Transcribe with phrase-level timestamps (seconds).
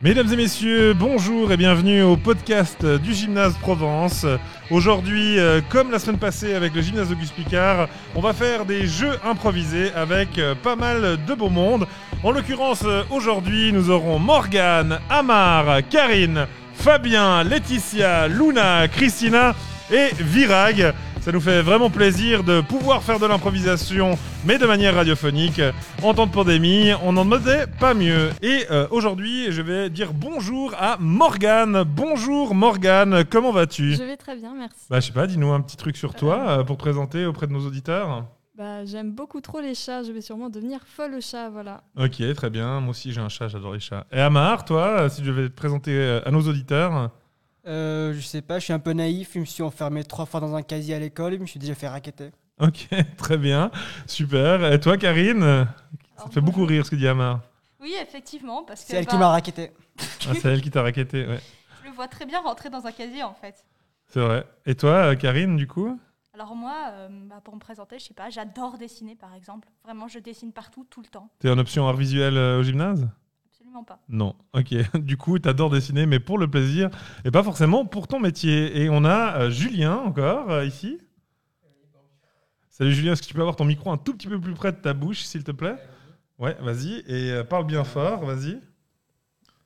[0.00, 4.24] Mesdames et messieurs, bonjour et bienvenue au podcast du Gymnase Provence.
[4.70, 8.86] Aujourd'hui, euh, comme la semaine passée avec le Gymnase Auguste Picard, on va faire des
[8.86, 11.88] jeux improvisés avec euh, pas mal de beau monde.
[12.22, 19.56] En l'occurrence, euh, aujourd'hui, nous aurons Morgane, Amar, Karine, Fabien, Laetitia, Luna, Christina
[19.90, 20.94] et Virag.
[21.28, 24.16] Ça nous fait vraiment plaisir de pouvoir faire de l'improvisation,
[24.46, 25.60] mais de manière radiophonique.
[26.02, 28.30] En temps de pandémie, on n'en demandait pas mieux.
[28.40, 31.82] Et euh, aujourd'hui, je vais dire bonjour à Morgane.
[31.82, 33.92] Bonjour Morgane, comment vas-tu?
[33.92, 34.86] Je vais très bien, merci.
[34.88, 37.46] Bah, je sais pas, dis-nous un petit truc sur toi euh, pour te présenter auprès
[37.46, 38.24] de nos auditeurs.
[38.56, 41.82] Bah, j'aime beaucoup trop les chats, je vais sûrement devenir folle au chat, voilà.
[41.98, 42.80] Ok, très bien.
[42.80, 44.06] Moi aussi, j'ai un chat, j'adore les chats.
[44.12, 47.10] Et Amar, toi, si je vais te présenter euh, à nos auditeurs.
[47.68, 49.30] Euh, je sais pas, je suis un peu naïf.
[49.34, 51.60] Je me suis enfermé trois fois dans un casier à l'école et je me suis
[51.60, 52.30] déjà fait raqueter.
[52.60, 53.70] Ok, très bien,
[54.06, 54.72] super.
[54.72, 55.40] Et toi, Karine?
[55.40, 55.66] Ça
[56.16, 57.40] Alors, te fait beaucoup rire ce que dit Amar.
[57.80, 59.70] Oui, effectivement, parce que C'est elle bah, qui m'a raquetté.
[60.28, 61.40] Ah, c'est elle qui t'a raquetté, ouais.
[61.82, 63.64] je le vois très bien rentrer dans un casier en fait.
[64.06, 64.46] C'est vrai.
[64.66, 65.98] Et toi, euh, Karine, du coup?
[66.34, 69.68] Alors moi, euh, bah, pour me présenter, je sais pas, j'adore dessiner par exemple.
[69.84, 71.30] Vraiment, je dessine partout, tout le temps.
[71.40, 73.08] T'es en option art visuel euh, au gymnase?
[73.68, 74.00] Absolument pas.
[74.08, 74.34] Non.
[74.54, 74.74] Ok.
[74.98, 76.90] Du coup, t'adores dessiner, mais pour le plaisir
[77.24, 78.80] et pas forcément pour ton métier.
[78.80, 80.98] Et on a euh, Julien encore euh, ici.
[82.70, 84.72] Salut Julien, est-ce que tu peux avoir ton micro un tout petit peu plus près
[84.72, 85.76] de ta bouche, s'il te plaît?
[86.38, 87.02] Ouais, vas-y.
[87.08, 88.60] Et euh, parle bien fort, vas-y.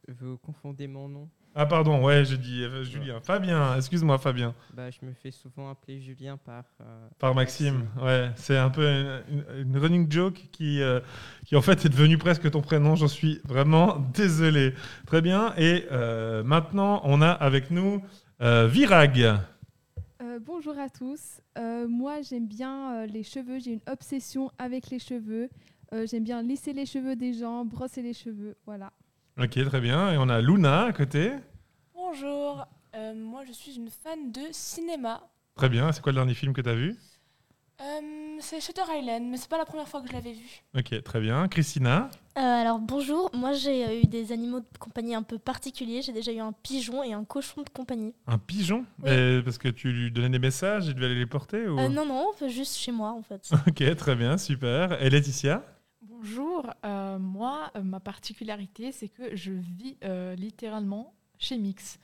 [0.09, 1.29] Vous confondez mon nom.
[1.55, 3.21] Ah pardon, ouais, j'ai dit euh, Julien.
[3.21, 4.55] Fabien, excuse-moi Fabien.
[4.73, 6.65] Bah, je me fais souvent appeler Julien par.
[6.81, 8.31] euh, Par Maxime, ouais.
[8.37, 11.01] C'est un peu une, une- une running joke qui, euh,
[11.45, 12.97] qui en fait est devenue presque ton prénom.
[12.97, 14.73] J'en suis vraiment désolé.
[15.07, 15.53] Très bien.
[15.59, 18.03] Et euh, maintenant, on a avec nous
[18.41, 19.21] euh, Virag.
[20.23, 21.43] Euh, bonjour à tous.
[21.59, 23.59] Euh, moi, j'aime bien euh, les cheveux.
[23.59, 25.51] J'ai une obsession avec les cheveux.
[25.93, 28.57] Euh, j'aime bien lisser les cheveux des gens, brosser les cheveux.
[28.65, 28.91] Voilà.
[29.39, 30.13] Ok, très bien.
[30.13, 31.33] Et on a Luna à côté.
[31.95, 35.23] Bonjour, euh, moi je suis une fan de cinéma.
[35.55, 35.91] Très bien.
[35.93, 36.97] C'est quoi le dernier film que tu as vu?
[37.81, 40.63] Euh, c'est Shutter Island, mais c'est pas la première fois que je l'avais vu.
[40.77, 41.49] Ok, très bien.
[41.49, 42.11] Christina?
[42.37, 46.03] Euh, alors bonjour, moi j'ai eu des animaux de compagnie un peu particuliers.
[46.03, 48.15] J'ai déjà eu un pigeon et un cochon de compagnie.
[48.27, 48.85] Un pigeon?
[49.03, 49.43] Oui.
[49.43, 51.79] Parce que tu lui donnais des messages et tu devais aller les porter ou...
[51.81, 53.51] Euh, non, non, juste chez moi en fait.
[53.67, 55.03] Ok, très bien, super.
[55.03, 55.65] Et Laetitia?
[56.27, 61.99] Bonjour, euh, moi, euh, ma particularité, c'est que je vis euh, littéralement chez Mix.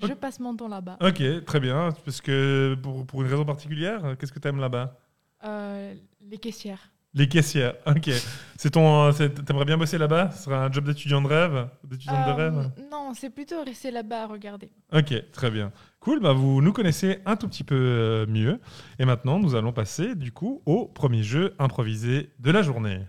[0.00, 0.14] Je Ok.
[0.14, 0.96] passe mon temps là-bas.
[1.02, 1.90] Ok, très bien.
[2.06, 4.98] Parce que pour, pour une raison particulière, qu'est-ce que tu aimes là-bas?
[5.44, 5.92] Euh,
[6.22, 6.90] les caissières.
[7.12, 8.10] Les caissières, ok.
[8.56, 10.30] C'est ton, c'est- t'aimerais bien bosser là-bas?
[10.30, 11.68] Ce sera un job d'étudiant de rêve?
[11.84, 12.70] D'étudiante de Euh, rêve?
[12.90, 14.70] non, c'est plutôt rester là-bas à regarder.
[14.94, 15.72] Ok, très bien.
[16.00, 18.60] Cool, bah vous nous connaissez un tout petit peu euh, mieux.
[18.98, 23.00] Et maintenant, nous allons passer du coup au premier jeu improvisé de la journée.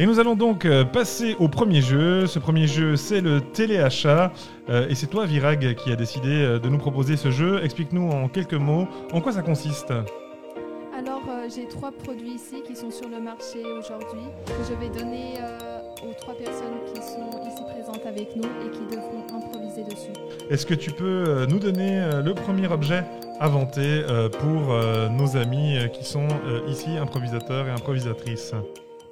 [0.00, 2.26] Et nous allons donc euh, passer au premier jeu.
[2.26, 4.32] Ce premier jeu, c'est le téléachat.
[4.70, 7.62] Euh, et c'est toi, Virag, qui a décidé euh, de nous proposer ce jeu.
[7.62, 9.90] Explique-nous en quelques mots en quoi ça consiste.
[9.90, 14.88] Alors, euh, j'ai trois produits ici qui sont sur le marché aujourd'hui que je vais
[14.88, 19.84] donner euh, aux trois personnes qui sont ici présentes avec nous et qui devront improviser
[19.84, 20.18] dessus.
[20.48, 23.04] Est-ce que tu peux nous donner le premier objet
[23.38, 24.02] inventé
[24.38, 24.74] pour
[25.10, 26.28] nos amis qui sont
[26.66, 28.54] ici improvisateurs et improvisatrices?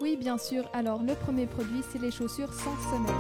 [0.01, 0.69] Oui, bien sûr.
[0.73, 3.15] Alors, le premier produit, c'est les chaussures sans semelle.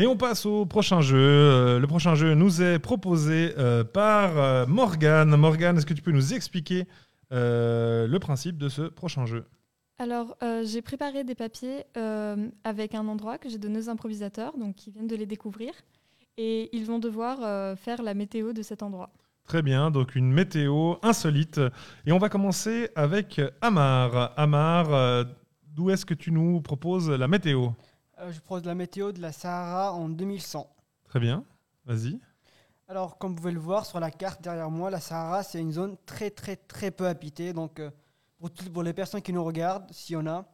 [0.00, 1.80] Et on passe au prochain jeu.
[1.80, 3.52] Le prochain jeu nous est proposé
[3.92, 5.34] par Morgane.
[5.34, 6.86] Morgane, est-ce que tu peux nous expliquer
[7.30, 9.44] le principe de ce prochain jeu
[9.98, 14.56] Alors, euh, j'ai préparé des papiers euh, avec un endroit que j'ai donné aux improvisateurs,
[14.56, 15.72] donc qui viennent de les découvrir.
[16.36, 19.10] Et ils vont devoir euh, faire la météo de cet endroit.
[19.48, 21.58] Très bien, donc une météo insolite.
[22.06, 24.32] Et on va commencer avec Amar.
[24.38, 25.24] Amar, euh,
[25.66, 27.70] d'où est-ce que tu nous proposes la météo?
[28.20, 30.70] Euh, je propose la météo de la Sahara en 2100.
[31.04, 31.44] Très bien,
[31.86, 32.20] vas-y.
[32.90, 35.72] Alors, comme vous pouvez le voir sur la carte derrière moi, la Sahara, c'est une
[35.72, 37.52] zone très, très, très peu habitée.
[37.52, 37.90] Donc, euh,
[38.72, 40.46] pour, les personnes qui nous regardent, s'il y en a,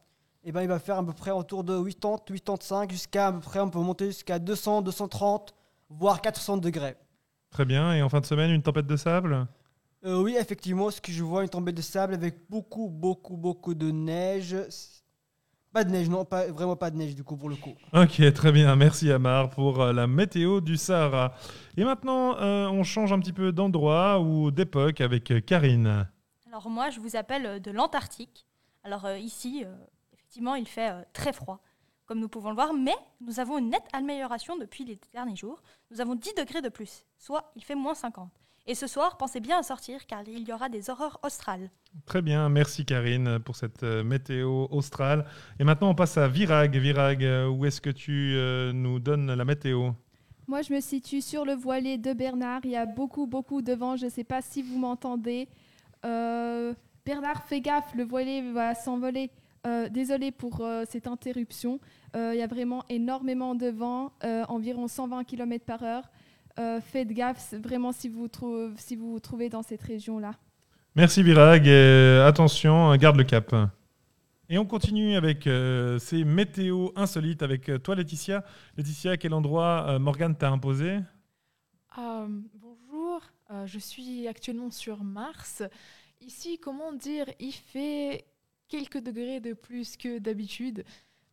[0.43, 3.39] eh ben, il va faire à peu près autour de 80, 85, jusqu'à à peu
[3.39, 5.55] près, on peut monter jusqu'à 200, 230,
[5.89, 6.97] voire 400 degrés.
[7.51, 9.47] Très bien, et en fin de semaine, une tempête de sable?
[10.05, 13.75] Euh, oui, effectivement, ce que je vois, une tempête de sable avec beaucoup, beaucoup, beaucoup
[13.75, 14.57] de neige.
[15.75, 17.75] Pas de neige, non, pas, vraiment pas de neige du coup pour le coup.
[17.93, 18.77] Ok, très bien.
[18.77, 21.35] Merci Amar pour euh, la météo du Sahara.
[21.77, 26.07] Et maintenant, euh, on change un petit peu d'endroit ou d'époque avec euh, Karine.
[26.47, 28.47] Alors moi, je vous appelle de l'Antarctique.
[28.85, 29.75] Alors euh, ici, euh,
[30.13, 31.61] effectivement, il fait euh, très froid,
[32.07, 35.61] comme nous pouvons le voir, mais nous avons une nette amélioration depuis les derniers jours.
[35.91, 38.31] Nous avons 10 degrés de plus, soit il fait moins 50.
[38.67, 41.71] Et ce soir, pensez bien à sortir, car il y aura des horreurs australes.
[42.07, 45.27] Très bien, merci Karine pour cette euh, météo australe.
[45.59, 46.75] Et maintenant, on passe à Virag.
[46.77, 49.91] Virag, euh, où est-ce que tu euh, nous donnes la météo?
[50.47, 52.61] Moi, je me situe sur le voilier de Bernard.
[52.65, 53.97] Il y a beaucoup, beaucoup de vent.
[53.97, 55.49] Je ne sais pas si vous m'entendez.
[56.05, 56.73] Euh,
[57.05, 59.31] Bernard, fais gaffe, le voilier va s'envoler.
[59.67, 61.81] Euh, désolé pour euh, cette interruption.
[62.15, 66.05] Euh, il y a vraiment énormément de vent, euh, environ 120 km par heure.
[66.59, 70.35] Euh, faites gaffe vraiment si vous, trou- si vous vous trouvez dans cette région-là.
[70.95, 73.55] Merci Virag, et euh, attention, garde le cap.
[74.49, 78.45] Et on continue avec euh, ces météos insolites avec toi Laetitia.
[78.77, 81.01] Laetitia, à quel endroit euh, Morgane t'a imposé?
[81.99, 85.63] Euh, bonjour, euh, je suis actuellement sur Mars.
[86.21, 88.25] Ici, comment dire, il fait
[88.69, 90.85] quelques degrés de plus que d'habitude,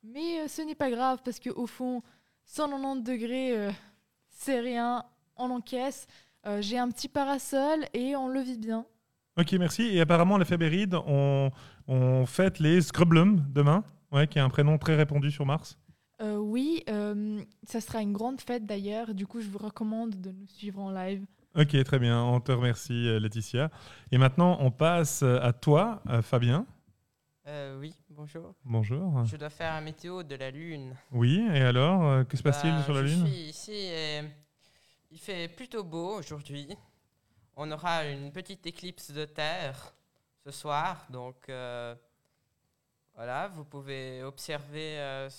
[0.03, 2.01] mais euh, ce n'est pas grave parce qu'au fond,
[2.45, 3.71] 190 degrés, euh,
[4.29, 5.03] c'est rien,
[5.35, 6.07] on encaisse.
[6.47, 8.85] Euh, J'ai un petit parasol et on le vit bien.
[9.37, 9.83] Ok, merci.
[9.83, 11.51] Et apparemment, les Fébérides, on,
[11.87, 15.77] on fête les Scrublum demain, ouais, qui est un prénom très répandu sur Mars.
[16.21, 20.31] Euh, oui, euh, ça sera une grande fête d'ailleurs, du coup je vous recommande de
[20.31, 21.25] nous suivre en live.
[21.55, 22.21] Ok, très bien.
[22.23, 23.71] On te remercie, Laetitia.
[24.11, 26.65] Et maintenant, on passe à toi, Fabien.
[27.47, 28.53] Euh, oui, bonjour.
[28.63, 29.25] Bonjour.
[29.25, 30.93] Je dois faire un météo de la Lune.
[31.11, 33.25] Oui, et alors, que se passe-t-il Bah, sur la je Lune?
[33.27, 34.21] suis ici et
[35.11, 36.67] il fait plutôt beau aujourd'hui.
[37.55, 39.93] On aura une petite éclipse de terre
[40.43, 41.93] ce soir, donc euh,
[43.15, 44.97] voilà, vous pouvez observer.
[44.99, 45.29] euh,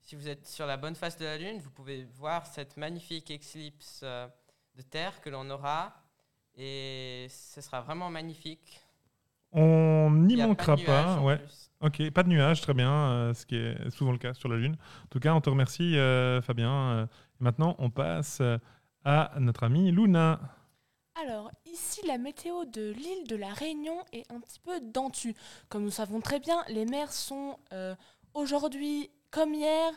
[0.00, 3.30] si vous êtes sur la bonne face de la Lune, vous pouvez voir cette magnifique
[3.30, 4.26] éclipse euh,
[4.76, 5.94] de terre que l'on aura
[6.56, 8.80] et ce sera vraiment magnifique.
[9.52, 11.16] On n'y manquera pas.
[11.16, 11.40] en ouais.
[11.80, 14.76] Ok, pas de nuages, très bien, ce qui est souvent le cas sur la Lune.
[15.04, 15.94] En tout cas, on te remercie,
[16.42, 17.08] Fabien.
[17.42, 18.56] Maintenant, on passe euh,
[19.04, 20.38] à notre amie Luna.
[21.20, 25.34] Alors, ici, la météo de l'île de la Réunion est un petit peu dentue.
[25.68, 27.96] Comme nous savons très bien, les mers sont euh,
[28.34, 29.92] aujourd'hui, comme hier,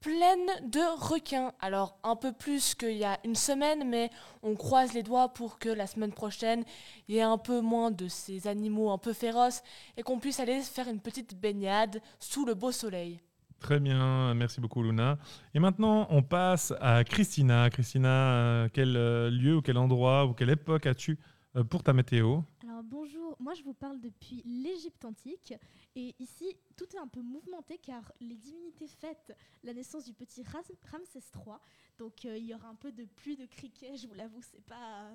[0.00, 1.54] pleines de requins.
[1.60, 4.10] Alors, un peu plus qu'il y a une semaine, mais
[4.42, 6.64] on croise les doigts pour que la semaine prochaine,
[7.08, 9.62] il y ait un peu moins de ces animaux un peu féroces
[9.96, 13.18] et qu'on puisse aller faire une petite baignade sous le beau soleil.
[13.60, 15.18] Très bien, merci beaucoup, Luna.
[15.54, 17.68] Et maintenant, on passe à Christina.
[17.68, 21.18] Christina, euh, quel euh, lieu ou quel endroit ou quelle époque as-tu
[21.56, 22.40] euh, pour ta météo?
[22.62, 25.52] Alors bonjour, moi je vous parle depuis l'Égypte antique
[25.94, 30.42] et ici tout est un peu mouvementé car les divinités fêtent la naissance du petit
[30.42, 31.56] Ramsès III.
[31.98, 35.10] Donc il y aura un peu de pluie de criquets, je vous l'avoue, c'est pas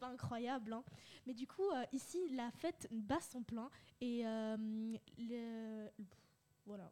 [0.00, 0.72] pas incroyable.
[0.72, 0.82] hein.
[1.26, 3.68] Mais du coup ici la fête bat son plein
[4.00, 4.22] et
[5.18, 5.88] le
[6.64, 6.90] voilà.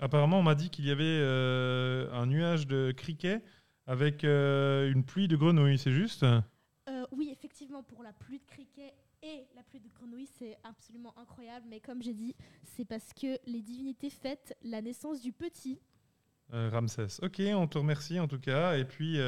[0.00, 3.42] Apparemment, on m'a dit qu'il y avait euh, un nuage de criquets
[3.86, 6.22] avec euh, une pluie de grenouilles, c'est juste?
[6.22, 11.12] Euh, oui, effectivement, pour la pluie de criquets et la pluie de grenouilles, c'est absolument
[11.18, 11.66] incroyable.
[11.68, 15.78] Mais comme j'ai dit, c'est parce que les divinités fêtent la naissance du petit.
[16.52, 17.20] Ramsès.
[17.22, 18.76] Ok, on te remercie en tout cas.
[18.76, 19.20] Et puis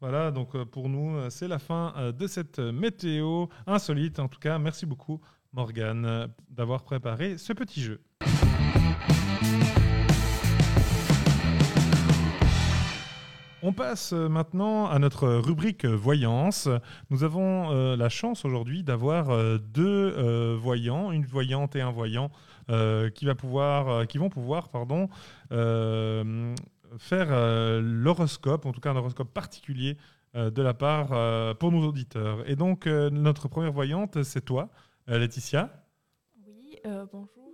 [0.00, 4.20] voilà, donc pour nous, c'est la fin de cette météo insolite.
[4.20, 5.20] En tout cas, merci beaucoup
[5.52, 8.00] Morgane d'avoir préparé ce petit jeu.
[13.62, 16.66] On passe euh, maintenant à notre rubrique euh, voyance.
[17.10, 22.30] Nous avons euh, la chance aujourd'hui d'avoir deux voyants, une voyante et un voyant,
[23.14, 25.08] qui, va pouvoir, qui vont pouvoir pardon,
[25.50, 27.30] faire
[27.80, 29.96] l'horoscope, en tout cas un horoscope particulier
[30.34, 32.48] de la part pour nos auditeurs.
[32.48, 34.68] Et donc, notre première voyante, c'est toi,
[35.08, 35.84] Laetitia.
[36.46, 36.78] Oui,
[37.12, 37.52] bonjour.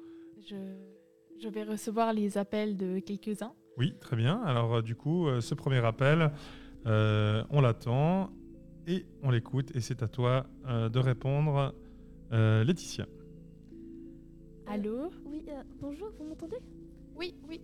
[0.48, 3.54] Je vais recevoir les appels de quelques-uns.
[3.78, 4.40] Oui, très bien.
[4.42, 6.32] Alors, euh, du coup, euh, ce premier appel,
[6.86, 8.30] euh, on l'attend
[8.86, 9.74] et on l'écoute.
[9.76, 11.74] Et c'est à toi euh, de répondre,
[12.32, 13.06] euh, Laetitia.
[14.66, 15.10] Allô?
[15.26, 16.56] Oui, euh, bonjour, vous m'entendez?
[17.16, 17.60] Oui, oui.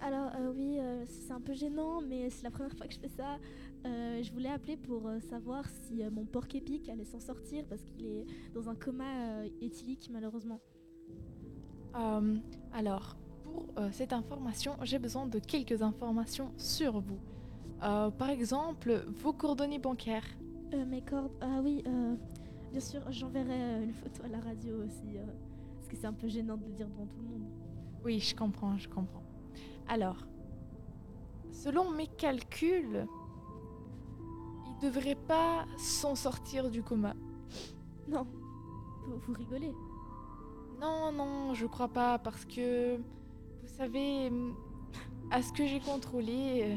[0.00, 2.98] Alors euh, oui, euh, c'est un peu gênant, mais c'est la première fois que je
[2.98, 3.38] fais ça.
[3.86, 7.64] Euh, je voulais appeler pour euh, savoir si euh, mon porc épique allait s'en sortir
[7.68, 10.60] parce qu'il est dans un coma euh, éthylique malheureusement.
[11.94, 12.36] Euh,
[12.72, 13.16] alors,
[13.52, 17.18] pour euh, cette information, j'ai besoin de quelques informations sur vous.
[17.82, 20.26] Euh, par exemple, vos coordonnées bancaires.
[20.72, 21.84] Euh, mes cordes, ah oui,
[22.70, 25.18] bien sûr, j'enverrai une photo à la radio aussi,
[25.74, 27.46] parce que c'est un peu gênant de le dire devant tout le monde.
[28.04, 29.22] Oui, je comprends, je comprends.
[29.88, 30.16] Alors,
[31.50, 33.06] selon mes calculs,
[34.66, 37.14] il devrait pas s'en sortir du coma.
[38.08, 38.26] Non,
[39.06, 39.72] vous, vous rigolez.
[40.80, 42.98] Non, non, je crois pas, parce que,
[43.72, 44.30] vous savez,
[45.30, 46.76] à ce que j'ai contrôlé, euh,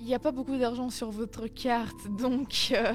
[0.00, 2.92] il n'y a pas beaucoup d'argent sur votre carte, donc euh,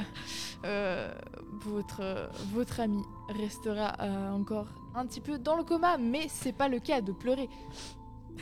[0.66, 1.14] euh,
[1.62, 6.68] votre, votre ami restera euh, encore un petit peu dans le coma, mais c'est pas
[6.68, 7.48] le cas de pleurer.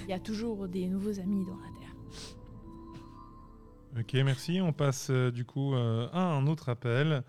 [0.04, 1.96] Il y a toujours des nouveaux amis dans la Terre.
[4.00, 4.60] Ok, merci.
[4.60, 7.24] On passe euh, du coup euh, à un autre appel.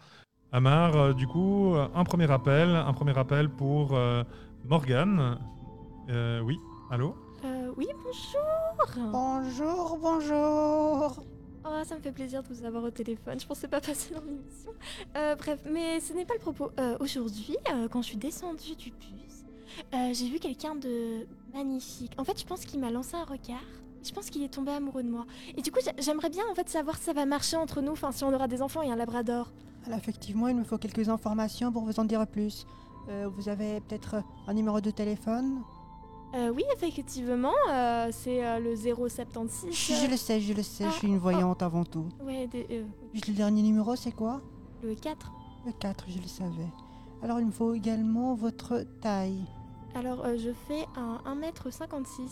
[0.50, 4.25] Amar, euh, du coup, un premier appel, un premier appel pour euh,
[4.64, 5.38] Morgane.
[6.08, 6.58] Euh, oui,
[6.90, 7.14] allô
[7.45, 11.23] Euh, oui, bonjour Bonjour, bonjour.
[11.64, 13.38] Oh, ça me fait plaisir de vous avoir au téléphone.
[13.38, 14.71] Je pensais pas passer dans l'émission.
[15.16, 16.71] Euh, bref, mais ce n'est pas le propos.
[16.80, 19.45] Euh, Aujourd'hui, euh, quand je suis descendue du bus,
[19.95, 22.12] euh, j'ai vu quelqu'un de magnifique.
[22.16, 23.61] En fait, je pense qu'il m'a lancé un regard.
[24.02, 25.26] Je pense qu'il est tombé amoureux de moi.
[25.57, 27.92] Et du coup, j'a- j'aimerais bien en fait savoir si ça va marcher entre nous,
[27.92, 29.50] enfin si on aura des enfants et un labrador.
[29.87, 32.66] Alors effectivement, il me faut quelques informations pour vous en dire plus.
[33.09, 35.62] Euh, vous avez peut-être un numéro de téléphone?
[36.35, 39.73] Euh, oui, effectivement, euh, c'est euh, le 076.
[39.73, 42.06] Je le sais, je le sais, je suis une voyante avant tout.
[42.23, 44.42] Ouais, des- euh, Juste le dernier numéro, c'est quoi?
[44.82, 45.32] Le 4.
[45.64, 46.68] Le 4, je le savais.
[47.23, 49.42] Alors il me faut également votre taille.
[49.94, 52.30] Alors, euh, je fais un 1m56.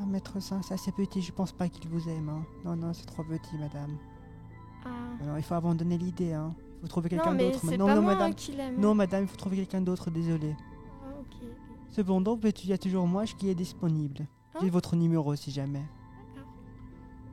[0.00, 2.28] 1m5, c'est assez petit, je pense pas qu'il vous aime.
[2.28, 2.44] hein.
[2.64, 3.96] Non, non, c'est trop petit, madame.
[4.84, 4.88] Ah.
[5.22, 6.54] Alors il faut abandonner l'idée, hein.
[6.78, 7.60] Il faut trouver quelqu'un Non, mais d'autre.
[7.68, 8.34] c'est non, pas non, moi madame.
[8.34, 8.78] qui l'aime.
[8.80, 10.54] Non, madame, il faut trouver quelqu'un d'autre, désolé.
[11.90, 14.26] Cependant, il y a toujours moi qui est disponible?
[14.54, 14.58] Hein?
[14.62, 15.84] J'ai votre numéro si jamais.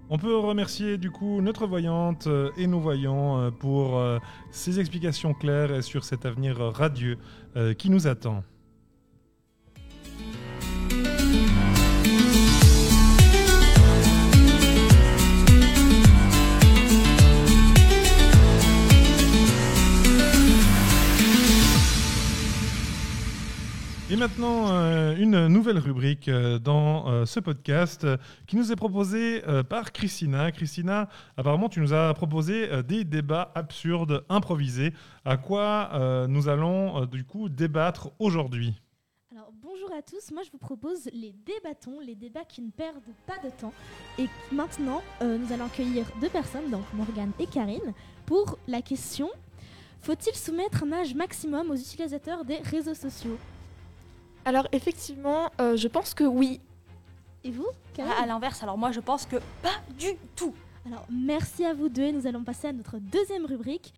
[0.10, 4.20] On peut remercier du coup notre voyante euh, et nos voyants euh, pour euh,
[4.52, 7.18] ces explications claires et sur cet avenir radieux
[7.56, 8.44] euh, qui nous attend.
[24.26, 28.08] Maintenant, euh, une nouvelle rubrique euh, dans euh, ce podcast
[28.48, 30.52] qui nous est proposée par Christina.
[30.52, 34.94] Christina, apparemment, tu nous as proposé des débats absurdes, improvisés.
[35.26, 38.74] À quoi nous allons du coup débattre aujourd'hui?
[39.32, 43.14] Alors bonjour à tous, moi je vous propose les débattons, les débats qui ne perdent
[43.28, 43.74] pas de temps.
[44.18, 47.94] Et maintenant, nous allons accueillir deux personnes, donc Morgane et Karine,
[48.26, 49.30] pour la question
[50.02, 53.40] faut-il soumettre un âge maximum aux utilisateurs des réseaux sociaux?
[54.46, 56.62] Alors, effectivement, euh, je pense que oui.
[57.44, 60.54] Et vous Karine À, à l'inverse, alors moi je pense que pas du tout.
[60.86, 63.94] Alors merci à vous deux et nous allons passer à notre deuxième rubrique.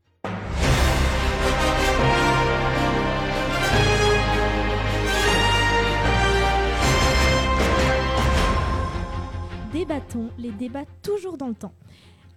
[9.71, 11.73] Débattons les débats toujours dans le temps.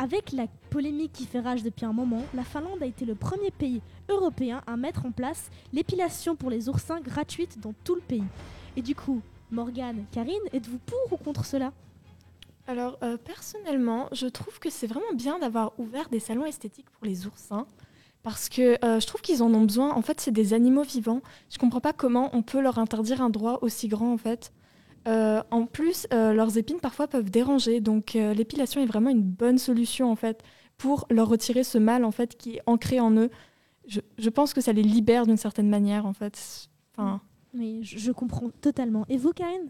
[0.03, 3.51] Avec la polémique qui fait rage depuis un moment, la Finlande a été le premier
[3.51, 8.25] pays européen à mettre en place l'épilation pour les oursins gratuite dans tout le pays.
[8.79, 11.75] Et du coup, Morgane, Karine, êtes-vous pour ou contre cela?
[12.67, 17.05] Alors, euh, personnellement, je trouve que c'est vraiment bien d'avoir ouvert des salons esthétiques pour
[17.05, 17.67] les oursins.
[18.23, 19.93] Parce que euh, je trouve qu'ils en ont besoin.
[19.93, 21.21] En fait, c'est des animaux vivants.
[21.51, 24.51] Je comprends pas comment on peut leur interdire un droit aussi grand, en fait.
[25.09, 27.81] Euh, en plus, euh, leurs épines parfois peuvent déranger.
[27.81, 30.43] Donc, euh, l'épilation est vraiment une bonne solution, en fait,
[30.77, 33.31] pour leur retirer ce mal, en fait, qui est ancré en eux.
[33.87, 36.69] Je, je pense que ça les libère d'une certaine manière, en fait.
[36.97, 37.21] Enfin,
[37.55, 39.07] Mais je, je comprends totalement.
[39.09, 39.69] Et vous, Karen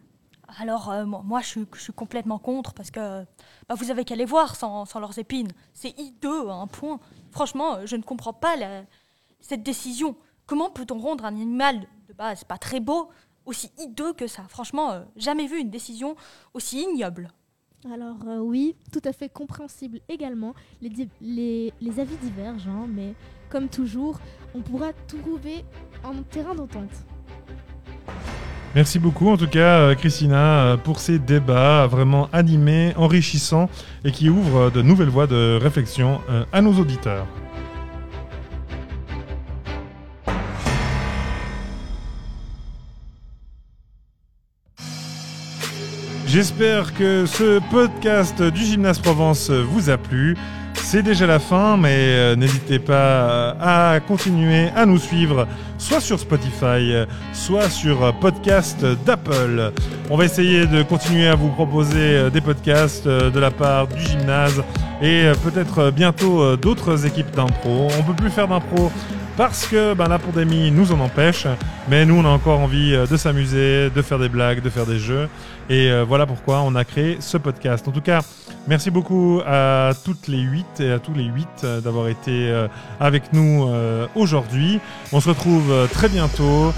[0.58, 3.22] Alors, euh, moi, moi, je, suis- je suis complètement contre parce que
[3.68, 5.52] bah, vous avez qu'à les voir sans, sans leurs épines.
[5.74, 6.98] C'est hideux à un point.
[7.30, 8.82] Franchement, je ne comprends pas la-
[9.40, 10.16] cette décision.
[10.46, 13.08] Comment peut-on rendre un animal de base pas très beau
[13.46, 16.16] aussi hideux que ça Franchement, euh, jamais vu une décision
[16.54, 17.28] aussi ignoble.
[17.92, 20.54] Alors euh, oui, tout à fait compréhensible également.
[20.82, 23.14] Les, di- les, les avis divergent, hein, mais
[23.48, 24.20] comme toujours,
[24.54, 25.64] on pourra trouver
[26.04, 26.90] un terrain d'entente.
[28.74, 33.68] Merci beaucoup en tout cas euh, Christina pour ces débats vraiment animés, enrichissants
[34.04, 36.20] et qui ouvrent de nouvelles voies de réflexion
[36.52, 37.26] à nos auditeurs.
[46.32, 50.36] J'espère que ce podcast du Gymnase Provence vous a plu.
[50.74, 56.20] C'est déjà la fin, mais euh, n'hésitez pas à continuer à nous suivre, soit sur
[56.20, 59.72] Spotify, euh, soit sur euh, podcast d'Apple.
[60.08, 63.88] On va essayer de continuer à vous proposer euh, des podcasts euh, de la part
[63.88, 64.62] du gymnase
[65.02, 67.88] et euh, peut-être euh, bientôt euh, d'autres équipes d'impro.
[67.98, 68.92] On peut plus faire d'impro
[69.36, 71.46] parce que ben, la pandémie nous en empêche,
[71.88, 74.86] mais nous on a encore envie euh, de s'amuser, de faire des blagues, de faire
[74.86, 75.28] des jeux.
[75.68, 77.86] Et euh, voilà pourquoi on a créé ce podcast.
[77.88, 78.20] En tout cas,
[78.68, 82.52] merci beaucoup à toutes les huit et à tous les huit euh, d'avoir été
[82.98, 83.68] avec nous
[84.14, 84.80] aujourd'hui.
[85.12, 86.72] On se retrouve très bientôt.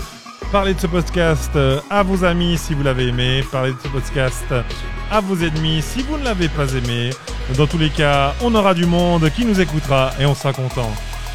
[0.51, 1.51] Parlez de ce podcast
[1.91, 3.43] à vos amis si vous l'avez aimé.
[3.51, 4.45] Parlez de ce podcast
[5.11, 7.11] à vos ennemis si vous ne l'avez pas aimé.
[7.57, 10.91] Dans tous les cas, on aura du monde qui nous écoutera et on sera content.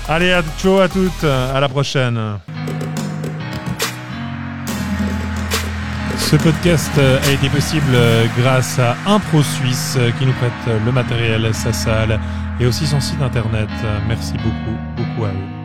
[0.09, 2.19] Allez, à, ciao à toutes, à la prochaine.
[6.17, 7.97] Ce podcast a été possible
[8.37, 12.19] grâce à Impro Suisse qui nous prête le matériel, sa salle
[12.59, 13.69] et aussi son site internet.
[14.07, 15.56] Merci beaucoup, beaucoup à eux.